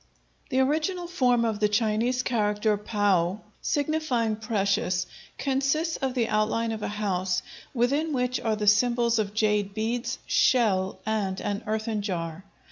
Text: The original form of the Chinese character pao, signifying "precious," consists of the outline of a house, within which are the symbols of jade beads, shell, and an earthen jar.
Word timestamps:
The 0.49 0.59
original 0.59 1.05
form 1.05 1.45
of 1.45 1.59
the 1.59 1.69
Chinese 1.69 2.23
character 2.23 2.75
pao, 2.75 3.41
signifying 3.61 4.35
"precious," 4.35 5.05
consists 5.37 5.95
of 5.97 6.15
the 6.15 6.27
outline 6.27 6.71
of 6.71 6.81
a 6.81 6.87
house, 6.87 7.43
within 7.71 8.11
which 8.11 8.39
are 8.39 8.55
the 8.55 8.65
symbols 8.65 9.19
of 9.19 9.35
jade 9.35 9.75
beads, 9.75 10.17
shell, 10.25 10.97
and 11.05 11.39
an 11.39 11.61
earthen 11.67 12.01
jar. 12.01 12.43